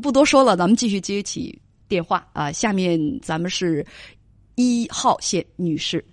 [0.00, 2.50] 不多说了，咱们继续接起电话啊。
[2.50, 3.86] 下面咱们是
[4.56, 6.04] 一号线女士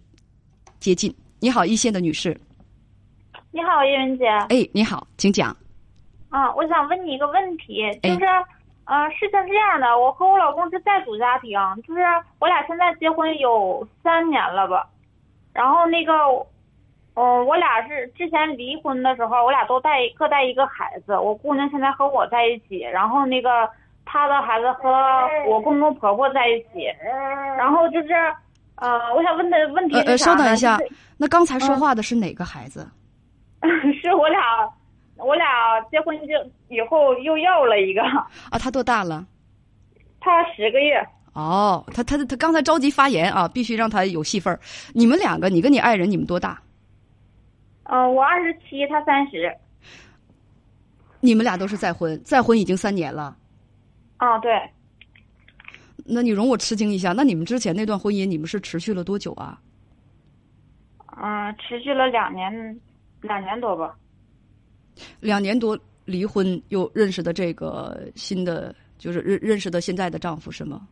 [0.79, 1.13] 接近。
[1.39, 2.39] 你好，一线的女士。
[3.51, 4.25] 你好，叶文姐。
[4.49, 5.55] 哎，你好，请讲。
[6.29, 8.25] 啊，我想问你一个问题，就是，
[8.85, 11.51] 呃，事情是这样的，我和我老公是在组家庭，
[11.87, 12.01] 就是
[12.39, 14.87] 我俩现在结婚有三年了吧，
[15.53, 16.13] 然后那个，
[17.19, 23.67] 嗯，我俩是之前离婚的时候，我俩都带各带一个孩子，我姑娘现在和我在一起，然后那个
[24.05, 24.87] 她的孩子和
[25.49, 26.85] 我公公婆婆在一起，
[27.57, 28.13] 然后就是，
[28.75, 30.77] 呃，我想问的问题是呃，稍等一下，
[31.17, 32.87] 那刚才说话的是哪个孩子？
[34.01, 34.39] 是我俩。
[35.19, 36.33] 我俩结婚就
[36.69, 38.03] 以后又要了一个
[38.51, 39.25] 啊，他多大了？
[40.19, 41.03] 他十个月。
[41.33, 44.59] 哦，他他他刚才着急发言啊，必须让他有戏份儿。
[44.93, 46.61] 你们两个，你跟你爱人，你们多大？
[47.89, 49.55] 嗯，我二十七，他三十。
[51.19, 53.35] 你们俩都是再婚，再婚已经三年了。
[54.17, 54.51] 啊，对。
[56.05, 59.59] 那你容我吃惊一下，那你们之前那段婚姻，你们是持续了多久啊？
[61.21, 62.79] 嗯，持续了两年，
[63.21, 63.97] 两年多吧。
[65.19, 70.87] 两年多离婚，又认识的这个新的，就是认认识的现在的丈夫是吗？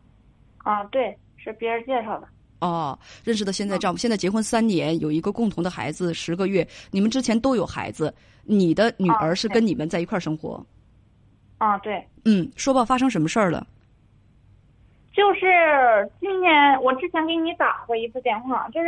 [0.59, 2.27] 啊，对，是别人介绍的。
[2.59, 6.67] 哦，认识的现在丈夫，现在结婚三年，有一个共同的孩子十个月。
[6.91, 10.65] 你们之前都有孩子，你的女儿是跟你们在一块儿生活。
[11.57, 12.05] 啊，对。
[12.23, 13.65] 嗯，说吧，发生什么事儿了？
[15.13, 18.87] 就是今年我之前给你打过一次电话，就是，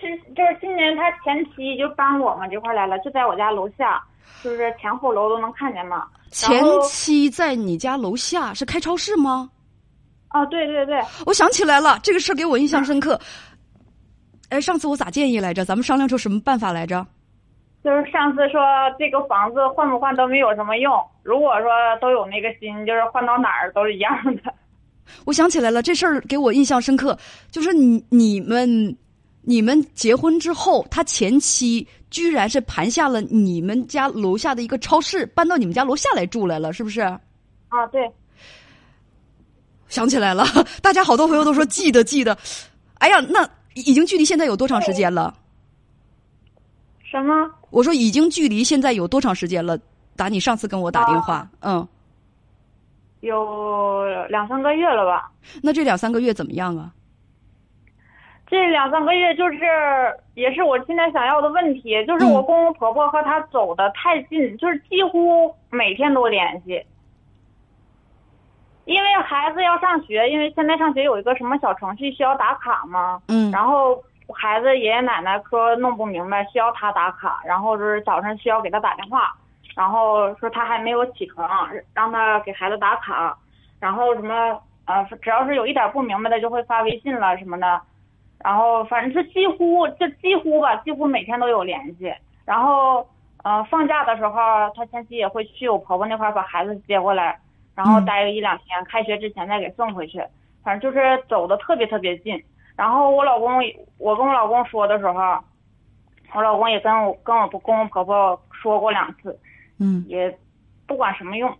[0.00, 4.02] 是就是今年他前妻就搬我们这块来了，就在我家楼下。
[4.42, 6.06] 就是前后楼都能看见嘛。
[6.30, 9.50] 前妻在你家楼下是开超市吗？
[10.34, 11.00] 啊，对对对。
[11.24, 13.18] 我想起来了，这个事儿给我印象深刻。
[14.48, 15.64] 哎，上次我咋建议来着？
[15.64, 17.06] 咱们商量出什么办法来着？
[17.84, 18.60] 就是上次说
[18.98, 20.92] 这个房子换不换都没有什么用。
[21.22, 24.52] 如果说都有那个心，就是换到哪儿都是一样的。
[25.24, 27.16] 我想起来了，这事儿给我印象深刻。
[27.50, 28.96] 就是你你们。
[29.46, 37.02] 你们结婚之后，他前妻居然是盘下了你们家楼下的一个超市，搬到你们家楼下来住来了，是不是？
[37.02, 38.10] 啊，对。
[39.94, 40.42] 想起来了，
[40.82, 42.36] 大家好多朋友都说记得记得。
[42.98, 45.32] 哎呀，那已经距离现在有多长时间了？
[47.04, 47.48] 什么？
[47.70, 49.78] 我说已经距离现在有多长时间了？
[50.16, 51.86] 打你上次跟我打电话，嗯。
[53.20, 55.30] 有两三个月了吧？
[55.62, 56.90] 那这两三个月怎么样啊？
[58.48, 59.60] 这两三个月就是，
[60.34, 66.84] 也是我现在想要的问题，就是我公公婆婆和他走的太近，就是几乎每天都联系。
[68.84, 74.02] 因为孩子要上学，因为现在上学有一个什么小程序需要打卡嘛，嗯，然后
[74.34, 79.34] 孩子爷爷奶奶说弄不明白，需要他打卡，然后就是早上需要给他打电话，
[79.74, 81.48] 然后说他还没有起床，
[81.94, 83.36] 让他给孩子打卡，
[83.80, 87.80] 然后什么呃，只要是有一点不明白的，就会发微信了什么的。
[88.42, 92.12] 然后反正是几乎就几乎吧，几乎每天都有联系。
[92.44, 93.06] 然后，
[93.42, 94.34] 呃，放假的时候，
[94.76, 97.40] 他前妻也会去我婆婆那块把孩子接过来，
[97.74, 100.22] 然后待个一两天，开学之前再给送回去。
[100.62, 102.42] 反正就是走的特别特别近。
[102.76, 103.60] 然后我老公，
[103.98, 105.38] 我跟我老公说的时候，
[106.34, 109.38] 我老公也跟我跟我公公婆婆说过两次，
[109.78, 110.36] 嗯，也
[110.86, 111.56] 不管什么用。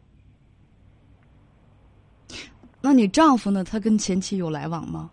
[2.80, 3.64] 那你丈夫呢？
[3.64, 5.10] 他跟前妻有来往吗？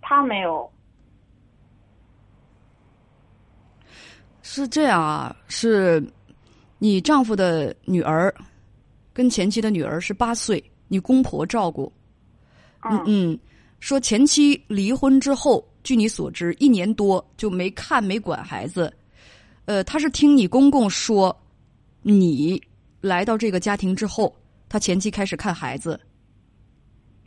[0.00, 0.70] 他没有。
[4.42, 6.00] 是这样啊，是，
[6.78, 8.32] 你丈夫的女儿，
[9.14, 11.90] 跟前妻的女儿是八岁，你公婆照顾。
[12.82, 13.38] 嗯嗯，
[13.80, 18.92] 说前妻离婚之后，据你所知，一年多就没看没管孩子。
[19.66, 21.34] 呃，他是听你公公说，
[22.02, 22.60] 你
[23.00, 24.34] 来到这个家庭之后，
[24.68, 25.98] 他前妻开始看孩子。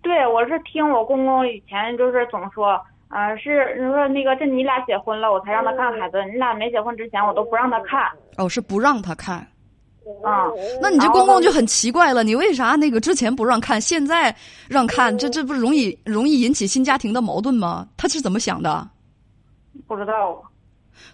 [0.04, 2.80] 对，我是听我公公以前就是总说。
[3.08, 6.18] 啊，是你说那个，这你俩结婚了，我才让他看孩子。
[6.26, 8.06] 你俩没结婚之前，我都不让他看。
[8.36, 9.48] 哦，是不让他看。
[10.24, 10.48] 啊，
[10.82, 14.36] 那你这公公就很奇怪了，你为啥那个之前不让看，现在
[14.68, 15.18] 让看？
[15.18, 17.88] 这这不容易容易引起新家庭的矛盾吗？
[17.98, 18.88] 他是怎么想的？
[19.88, 20.42] 不知道。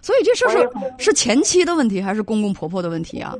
[0.00, 0.68] 所以这事是
[0.98, 3.34] 是前妻的问题，还是公公婆婆的问题啊？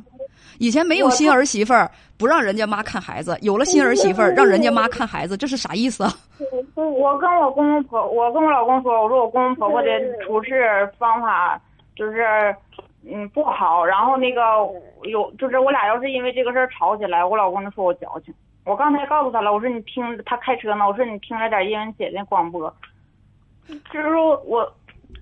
[0.57, 6.13] 以前没有新儿媳妇儿，不让人家妈看孩子；有了新儿媳妇儿，让人家妈看孩子，这是啥意思啊？
[6.75, 9.89] 我跟我公公婆，我跟我老公说，我说我公公婆婆的
[10.25, 11.59] 处事方法
[11.95, 12.55] 就是，
[13.07, 13.85] 嗯，不好。
[13.85, 14.41] 然后那个
[15.03, 18.33] 有，就是我俩要是因为这个事儿吵起来，我老公就说我矫情。
[18.63, 22.73] 我刚才告诉他了，我说你听他开车呢，我说你听着点叶文姐的广播。
[23.67, 24.73] 就是说我，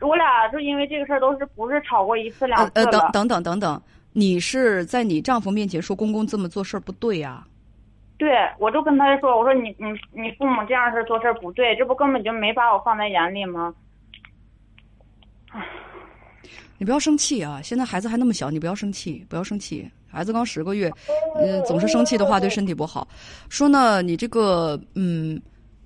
[0.01, 2.91] 我俩就因为这个事儿都是不是吵过一次两次了？
[2.91, 3.81] 等等等等等等。
[4.13, 7.44] 你是在你丈夫面前说公公这么做事儿不对呀？
[8.18, 13.74] 对，我就跟他说，我说你你你父母这样式做事儿不对，这不根本就没把我放在眼里吗？
[16.83, 17.62] 你不要生气啊！
[17.63, 19.89] 现在孩子还那么小，你不要生气，不要生气。
[20.06, 20.91] 孩子刚十个月，
[21.39, 23.07] 嗯，总是生气的话对身体不好。
[23.47, 25.41] 说呢，你这个嗯，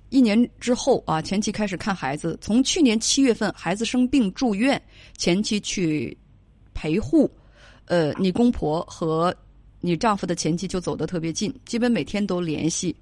[0.08, 4.82] 一年之后啊，前期开始看孩子，从去年七月份孩子生病住院，
[5.16, 6.18] 前期去
[6.74, 7.30] 陪护，
[7.84, 9.32] 呃，你公婆和
[9.80, 12.92] 你丈夫的前妻就走得特别近，基本每天都联系，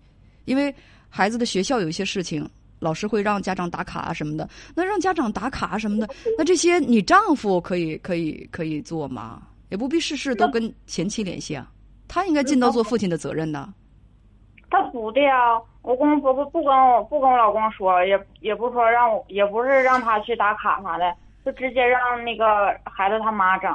[0.44, 0.74] 因为
[1.08, 2.46] 孩子的学校有一些事情。
[2.86, 9.42] 老师会让家长打卡啊什么的，那让家长打卡什么的，那这些你丈夫可以可以可以做吗？
[9.70, 11.68] 也不必事事都跟前妻联系啊，
[12.06, 13.74] 他应该尽到做父亲的责任呢。
[14.70, 21.12] 他不的呀，我公公婆婆不跟我不跟我老公说，也也不说让我，也不是让他去打卡啥的，
[21.44, 22.46] 就直接让那个
[22.84, 23.68] 孩子他妈整。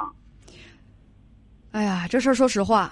[1.72, 2.90] 哎呀，这事儿说实话，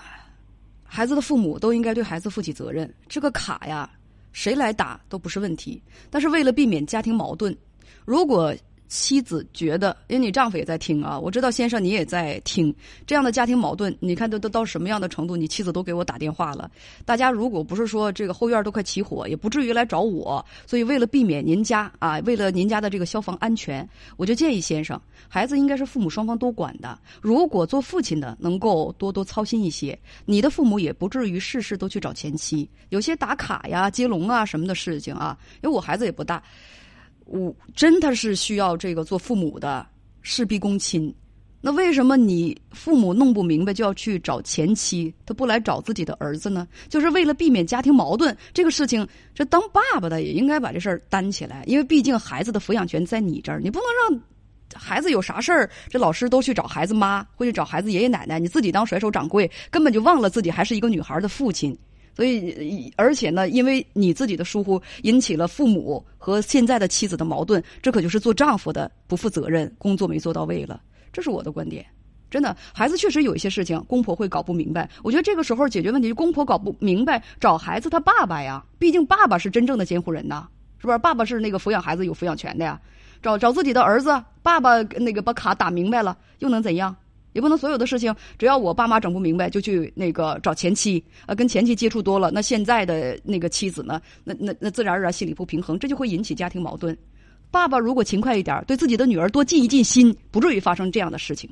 [0.84, 2.92] 孩子的父母都应该对孩子负起责任。
[3.08, 3.88] 这个卡呀。
[4.32, 7.56] 谁来打都不是问题，但是为了避免家庭矛盾，
[8.04, 8.54] 如果。
[8.90, 12.74] 妻子觉得，因为你丈夫也在听啊，我知道先生你也在听，
[13.06, 15.36] 这样的家庭矛盾，你看都都到什么样的程度？
[15.36, 16.68] 你妻子都给我打电话了。
[17.04, 20.44] 大家如果不是说这个后院都快起火，也不至于来找我。
[20.66, 26.98] 所以为了避免您家啊，为了您家的这个消防安全，我就建议先生，孩子应该是父母双方都管的。
[27.22, 32.68] 如果做父亲的能够多多操心一些，你的父母也不至于事事都去找前妻。
[32.88, 36.42] 有些打卡呀、接龙啊什么的事情啊，因为我孩子也不大。
[37.30, 39.86] 我真的是需要这个做父母的
[40.20, 41.14] 事必躬亲，
[41.60, 46.66] 那为什么你父母弄不明白就要去找前妻，他不来找自己的儿子呢？
[46.88, 48.36] 就是为了避免家庭矛盾。
[48.52, 54.20] 这个事情，这当爸爸的也应该把这事儿担起来，因为毕竟孩子的抚养权在你这儿，你不能让
[54.74, 61.78] 孩子有啥事儿，这老师都去找孩子妈，或者找孩子爷爷奶奶，你自己当甩手掌柜，根本就忘了自己还是一个女孩的父亲。
[62.14, 70.80] 所以，而且呢，因为你自己的疏忽，引起了父母和现在的妻子的矛盾，这可就是做丈夫的不负责任，工作没做到位了。
[71.12, 71.84] 这是我的观点。
[72.30, 74.88] 真的，孩子确实有一些事情，公婆会搞不明白。
[75.02, 80.46] 我觉得这个时候解决问题，公婆搞不明白，找孩子他爸爸呀，毕竟爸爸是真正的监护人呐，
[80.78, 80.98] 是不是？
[80.98, 82.80] 爸爸是那个抚养孩子有抚养权的呀。
[83.22, 86.94] 找找自己的儿子，爸爸那个把卡打明白了，又能怎样？
[87.32, 96.96] 也不能所有的事情，只要我爸妈整不明白，就去那个找前妻，呃，跟前妻接触多了，那现在的那个妻子呢，那 那那自然而然心里不平衡，这就会引起家庭矛盾。
[97.50, 101.50] 爸爸如果勤快一点，对自己的女儿多尽一尽心，不至于发生这样的事情。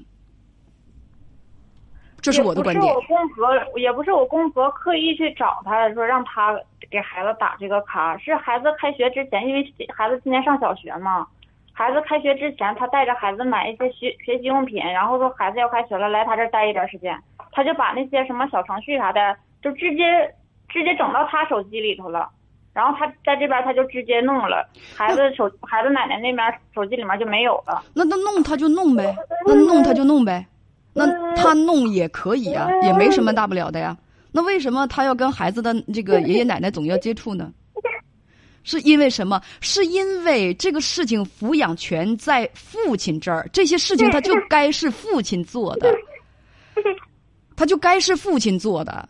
[2.20, 2.80] 这是我的观点。
[2.80, 6.60] 不是我公婆，也不是我公婆刻意去找他说让他
[6.90, 9.64] 给孩子打这个卡，是孩子开学之前，因为
[9.94, 11.26] 孩子今年上小学嘛。
[11.78, 17.16] 孩子开学之前，他带着孩子买一些学学习用品，然后说孩子要开学了，来他这儿待一段时间，
[17.52, 20.02] 他就把那些什么小程序啥的，就直接
[20.68, 22.28] 直接整到他手机里头了，
[22.72, 27.80] 然后他在这边他就直接弄了，孩子手孩子奶奶那边手机里面就没有了。
[27.94, 29.14] 那那弄他就弄呗，
[29.46, 30.44] 那弄他就弄呗，
[30.94, 33.96] 那他弄也可以啊，也没什么大不了的呀。
[34.32, 37.52] 那为什么他要跟孩子的这个爷爷奶奶总要接触呢？
[38.68, 39.40] 是因为什么？
[39.62, 45.90] 是因为这个事情抚养权在父亲这儿，这些事情他就该是父亲做的，
[47.56, 49.08] 他就该是父亲做的。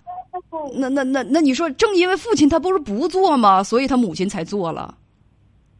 [0.76, 3.64] 那那那那，你说，正因为父亲他不是不做吗？
[3.64, 4.96] 所以他母亲才做了。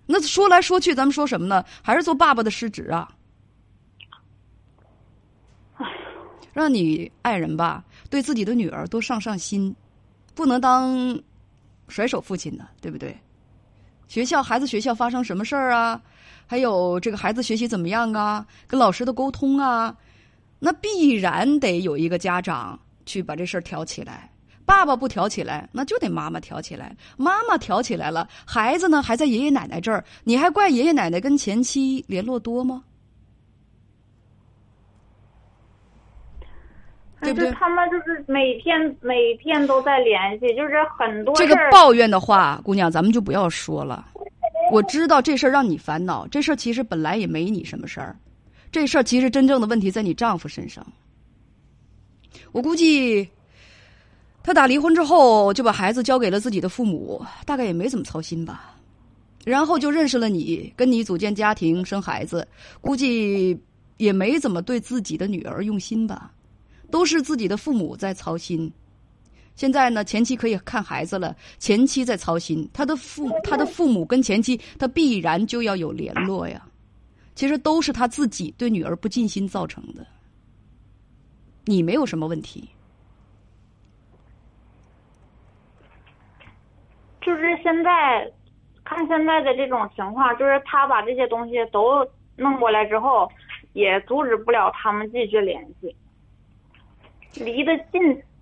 [0.07, 1.65] 那说来说去，咱们说什么呢？
[1.81, 3.09] 还是做爸爸的失职啊！
[6.53, 9.73] 让你爱人吧，对自己的女儿多上上心，
[10.35, 11.17] 不能当
[11.87, 13.17] 甩手父亲的，对不对？
[14.09, 16.01] 学校孩子学校发生什么事儿啊？
[16.47, 18.45] 还有这个孩子学习怎么样啊？
[18.67, 19.95] 跟老师的沟通啊，
[20.59, 24.31] 那必然得有一个家长去把这事儿挑起来。
[24.65, 26.95] 爸爸不挑起来，那就得妈妈挑起来。
[27.17, 32.85] 妈妈挑起来了，孩子呢还在爷爷奶奶这儿，你还怪爷爷奶奶跟前妻联络多吗？
[37.33, 37.53] 对不对？
[37.53, 44.07] 他们就是每天每天都在联系，就是很多这个抱怨的话，姑娘，咱们就不要说了。
[44.71, 48.17] 我知道这事儿让你烦恼，这事儿其实本来也没你什么事儿，
[48.71, 50.87] 这事儿其实真正的问题在你丈夫身上。
[52.53, 53.29] 我估计，
[54.43, 58.75] 他打离婚之后就把孩子交给了自己的父母，大概也没怎么操心吧。
[59.45, 62.47] 然后就认识了你，跟你组建家庭生孩子，
[62.83, 63.59] 估计
[63.97, 66.31] 也没怎么对自己的女儿用心吧。
[66.91, 68.73] 都是自己的父母在操心，
[69.55, 76.65] 现在呢，前妻可以看孩子了，前妻在操心，他的父他的父母跟前妻，他必然就要有联络呀。
[77.35, 80.07] 其实都是他自己对女儿不尽心造成的，
[81.67, 82.69] 你没有什么问题。
[87.21, 88.29] 就是现在，
[88.85, 92.05] 看现在的这种情况，就是他把这些东西都
[92.37, 93.31] 弄过来之后，
[93.75, 95.95] 也阻止不了他们继续联系。
[97.45, 98.01] 离得近，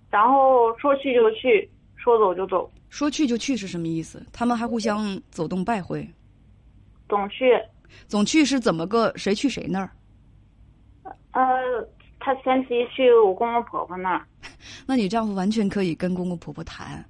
[0.09, 2.69] 然后说去就去，说走就走。
[2.89, 4.25] 说去就去是什么意思？
[4.31, 6.07] 他们还互相走动拜会？
[7.09, 7.45] 总去。
[8.07, 9.11] 总去是怎么个？
[9.15, 9.91] 谁去谁那儿？
[11.31, 11.43] 呃，
[12.19, 14.25] 他前妻去我公公婆婆那儿。
[14.85, 17.03] 那你丈夫完全可以跟公公婆婆谈，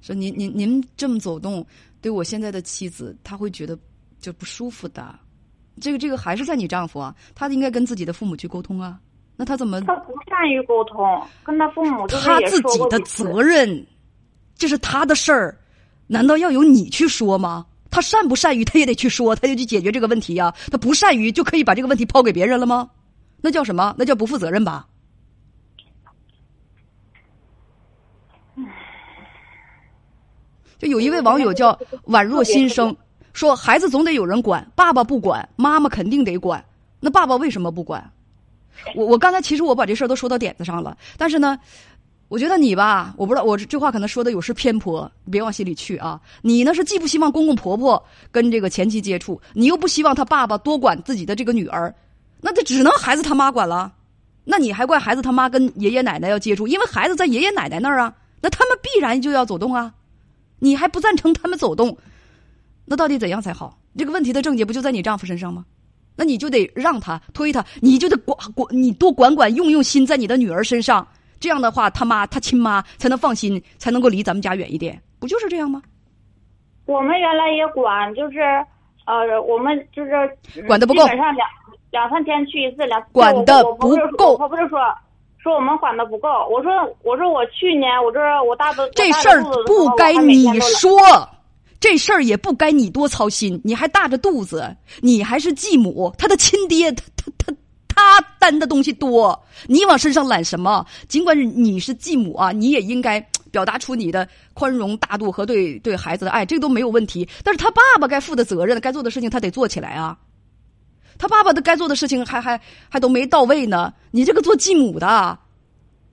[0.00, 1.66] 说您您您这么走动，
[2.00, 3.78] 对我现在的妻子，他会觉得
[4.18, 5.18] 就不舒服的。
[5.80, 9.00] 这个这个还是在你丈夫啊，他应该跟自己的父母去沟通啊。
[9.36, 9.80] 那他怎么？
[9.80, 13.84] 他不善于沟通，跟他父母他自己的责任，
[14.56, 15.58] 这是他的事儿，
[16.06, 17.66] 难道要由你去说吗？
[17.90, 20.54] 他善不善于，他也得去说，他就去解决这个问题呀。
[20.70, 22.90] 他不善于，就可以把这个问题抛给别人了吗？
[23.40, 23.94] 那叫什么？
[23.98, 24.86] 那叫不负责任吧？
[30.78, 32.96] 就有一位网友叫宛若新生，
[33.32, 36.64] 说孩子总得有人管，爸爸不管，妈妈肯定得管。
[37.00, 38.12] 那爸爸为什么不管？
[38.94, 41.58] 我我刚才其实我把这事儿都说到点子上了，但是呢，
[42.28, 46.20] 我觉得你吧，我不知道我这话可能说的有失偏颇，别往心里去啊。
[46.42, 51.94] 你呢是既不希望公公婆婆跟这个前妻接触，你又不希望他爸爸多管自己的这个女儿，
[52.40, 53.92] 那这只能孩子他妈管了。
[54.44, 59.94] 那你还怪孩子他妈跟爷爷奶奶要接触，因为孩子在爷爷奶奶那儿啊，那他们必然就要走动啊。
[60.58, 61.96] 你还不赞成他们走动，
[62.84, 63.78] 那到底怎样才好？
[63.96, 65.64] 这个问题的症结不就在你丈夫身上吗？
[66.16, 71.06] 那你就得让他推他，你就得管管你多管管用用心在你的女儿身上，
[71.40, 75.82] 这样的话他妈他亲妈才能放心，才能够离咱们家远一点，不就是这样吗？
[76.86, 78.40] 我们原来也管，就是
[79.06, 80.10] 呃，我们就是
[80.66, 81.48] 管的不够，基本上两
[81.90, 84.36] 两三天去一次，两管的不够。
[84.36, 84.78] 我不是说
[85.38, 86.70] 说我们管的不够，我说
[87.02, 90.96] 我说我去年我这我大的这事儿不该你说。
[91.84, 97.54] 这事儿也不该你多操心，你还大着肚子，你还是继母，他的亲爹，他他他
[97.94, 100.82] 他担的东西多，你往身上揽什么？
[101.08, 107.28] 尽管你是继母啊，你也应该表达出你的宽容大度和对对孩子的爱，这都没有问题。
[107.42, 110.16] 但是他爸爸该负的责任、该做的事情，他得做起来啊。
[111.18, 115.38] 他爸爸的该做的事情还还还都没到位呢，你这个做继母的，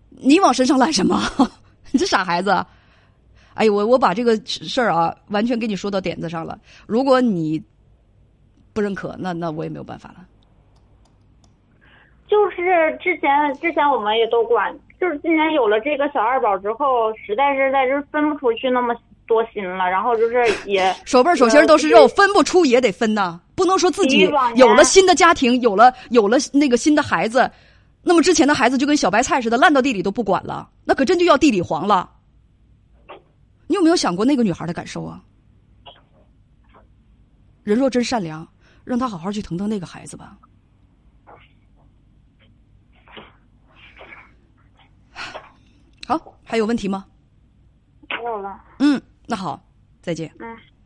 [0.10, 1.32] 你往身上揽什么？
[1.92, 2.62] 你这傻孩子。
[3.54, 6.58] 哎我我把这个事儿啊，完全给你说到点子上了。
[6.88, 7.62] 如果你
[8.74, 10.26] 不认可，那那我也没有办法了。
[12.28, 18.96] 就是之前之前我们也都管，就是今年有了这个小二宝之后，实在是在这分不出去那么
[19.28, 19.90] 多心了。
[19.90, 27.52] 然后就是也手背手心都是肉，分不出也得分呐，不能说自己有了新的家庭，有了有了那个新的孩子，
[28.02, 32.10] 那么之前的孩子就跟小白菜似的烂到地里都不管了，那可真就要地里黄了。
[33.72, 35.24] 你有没有想过那个女孩的感受啊？
[37.64, 38.46] 人若真善良，
[38.84, 40.38] 让她好好去疼疼那个孩子吧。
[46.06, 47.06] 好，还有问题吗？
[48.10, 48.62] 没有了。
[48.80, 49.66] 嗯，那好，
[50.02, 50.30] 再见。
[50.42, 50.58] 嗯。